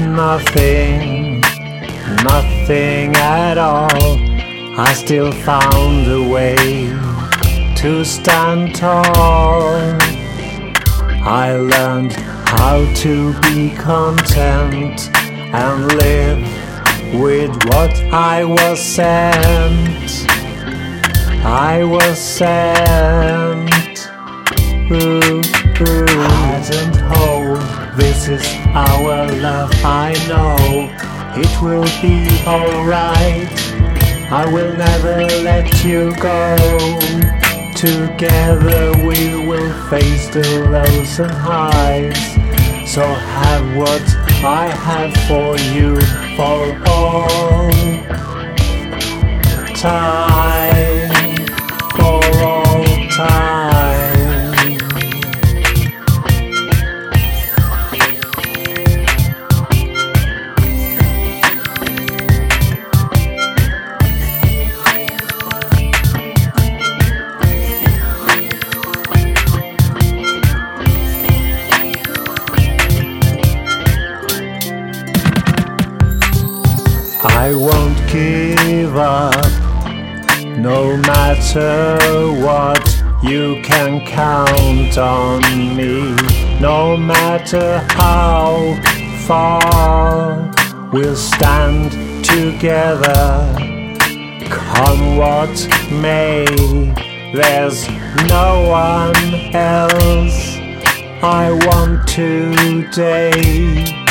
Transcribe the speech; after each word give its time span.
nothing, 0.00 1.40
nothing 2.24 3.14
at 3.16 3.58
all, 3.58 4.18
I 4.76 4.92
still 4.94 5.30
found 5.30 6.10
a 6.10 6.22
way 6.28 6.56
to 7.76 8.04
stand 8.04 8.74
tall. 8.74 9.62
I 11.26 11.56
learned 11.56 12.14
how 12.14 12.84
to 13.02 13.32
be 13.42 13.70
content 13.76 15.10
and 15.54 15.86
live 15.94 16.40
with 17.20 17.54
what 17.66 17.94
I 18.12 18.44
was 18.44 18.80
sent. 18.80 20.26
I 21.44 21.84
was 21.84 22.18
sent. 22.18 24.08
Ooh, 24.90 25.40
ooh. 25.88 26.93
This 27.96 28.26
is 28.26 28.44
our 28.74 29.28
love. 29.40 29.70
I 29.84 30.14
know 30.26 30.56
it 31.36 31.62
will 31.62 31.86
be 32.02 32.26
alright. 32.44 33.48
I 34.32 34.50
will 34.52 34.76
never 34.76 35.24
let 35.44 35.84
you 35.84 36.12
go. 36.16 36.56
Together 37.76 38.92
we 39.06 39.46
will 39.46 39.72
face 39.88 40.28
the 40.28 40.66
lows 40.70 41.20
and 41.20 41.30
highs. 41.30 42.18
So 42.92 43.02
have 43.02 43.76
what 43.76 44.02
I 44.44 44.66
have 44.66 45.14
for 45.28 45.56
you 45.72 45.94
for 46.36 46.88
all 46.90 47.70
time. 49.76 50.33
I 77.26 77.54
won't 77.54 77.96
give 78.12 78.96
up 78.96 79.34
no 80.58 80.94
matter 80.98 81.98
what. 82.44 83.02
You 83.22 83.62
can 83.62 84.04
count 84.04 84.98
on 84.98 85.40
me 85.74 86.14
no 86.60 86.94
matter 86.98 87.78
how 87.92 88.78
far. 89.26 90.52
We'll 90.92 91.16
stand 91.16 91.92
together, 92.22 93.54
come 94.50 95.16
what 95.16 95.56
may. 95.90 96.44
There's 97.32 97.88
no 98.28 98.68
one 98.68 99.54
else 99.54 100.58
I 101.22 101.52
want 101.66 102.06
today. 102.06 104.03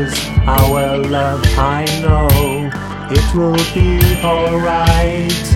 Is 0.00 0.14
our 0.46 0.96
love. 0.96 1.42
I 1.58 1.84
know 2.00 2.28
it 3.10 3.28
will 3.34 3.64
be 3.74 4.00
alright. 4.24 5.46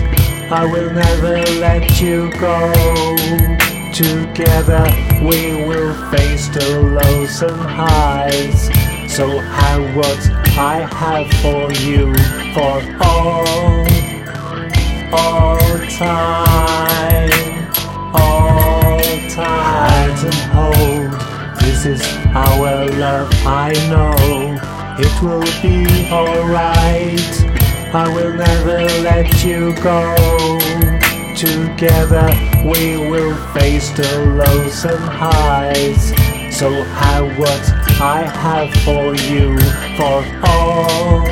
I 0.51 0.63
will 0.71 0.91
never 0.93 1.37
let 1.59 1.99
you 1.99 2.31
go. 2.39 2.57
Together 3.91 4.85
we 5.29 5.65
will 5.67 5.93
face 6.11 6.47
the 6.49 6.67
lows 6.97 7.41
and 7.41 7.61
highs. 7.79 8.59
So 9.15 9.25
have 9.39 9.95
what 9.95 10.21
I 10.57 10.77
have 11.01 11.29
for 11.41 11.65
you 11.87 12.13
for 12.53 12.75
all, 13.11 13.47
all 15.21 15.79
time, 15.89 17.31
all 18.13 18.99
time. 19.29 19.75
Hand 19.89 20.19
and 20.29 20.41
hold, 20.55 21.59
this 21.61 21.85
is 21.85 22.01
our 22.35 22.85
love. 23.03 23.31
I 23.45 23.71
know 23.89 24.04
it 24.97 25.21
will 25.21 25.41
be 25.61 26.09
alright. 26.11 27.55
I 27.93 28.07
will 28.13 28.33
never 28.33 28.79
let 29.01 29.43
you 29.43 29.73
go. 29.81 30.15
Together 31.35 32.27
we 32.63 32.97
will 32.97 33.35
face 33.53 33.89
the 33.91 34.25
lows 34.37 34.85
and 34.85 35.03
highs. 35.03 36.13
So 36.57 36.71
have 36.71 37.37
what 37.37 37.63
I 37.99 38.23
have 38.23 38.71
for 38.85 39.15
you 39.15 39.59
for 39.97 40.23
all, 40.47 41.27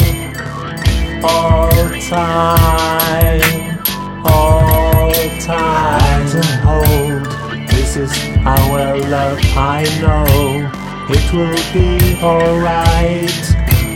all 1.23 1.71
time, 2.01 3.79
all 4.25 5.13
time. 5.39 6.27
And 6.35 6.51
hold, 6.67 7.69
this 7.69 7.95
is 7.95 8.11
our 8.45 8.97
love. 9.09 9.39
I 9.55 9.83
know 10.01 10.83
it 11.09 11.33
will 11.33 11.73
be 11.73 12.21
alright. 12.21 13.42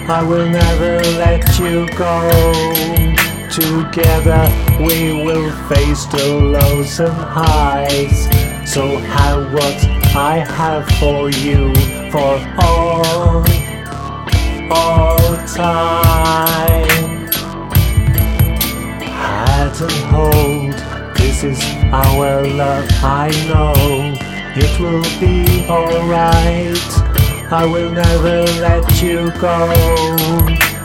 I 0.10 0.24
will 0.24 0.50
never 0.50 1.02
let 1.20 1.60
you 1.60 1.86
go. 1.98 2.32
Together 3.52 4.48
we 4.80 5.12
will 5.12 5.52
face 5.68 6.06
the 6.06 6.26
lows 6.30 7.02
and 7.02 7.12
highs. 7.12 8.24
So 8.72 9.00
have 9.00 9.52
what 9.52 9.84
I 10.16 10.38
have 10.38 10.88
for 11.00 11.30
you 11.30 11.76
for 12.10 12.40
all, 12.64 13.44
all 14.72 15.38
time. 15.46 17.28
Hand 19.12 19.82
and 19.82 19.92
hold, 20.08 21.18
this 21.18 21.44
is 21.44 21.60
our 21.92 22.48
love. 22.48 22.88
I 23.04 23.30
know 23.50 23.74
it 24.56 24.80
will 24.80 25.04
be 25.20 25.66
alright. 25.70 27.07
I 27.50 27.66
will 27.66 27.90
never 27.90 28.44
let 28.60 29.02
you 29.02 29.32
go. 29.40 29.72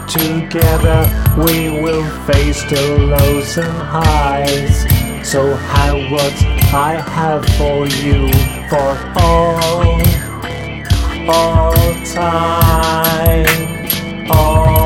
Together 0.06 1.02
we 1.44 1.70
will 1.82 2.08
face 2.24 2.62
the 2.70 2.98
lows 2.98 3.58
and 3.58 3.66
highs. 3.66 4.82
So 5.28 5.54
how 5.56 5.96
what 6.12 6.32
I 6.72 7.00
have 7.00 7.44
for 7.56 7.88
you 7.88 8.30
for 8.70 8.96
all, 9.20 10.00
all 11.28 11.74
time, 12.04 13.46
all. 14.30 14.81